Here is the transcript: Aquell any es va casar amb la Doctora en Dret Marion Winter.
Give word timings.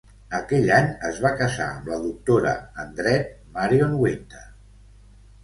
Aquell 0.35 0.69
any 0.77 0.87
es 1.09 1.19
va 1.25 1.31
casar 1.41 1.67
amb 1.73 1.91
la 1.91 1.99
Doctora 2.07 2.55
en 2.85 2.97
Dret 3.01 3.31
Marion 3.59 3.95
Winter. 4.07 4.43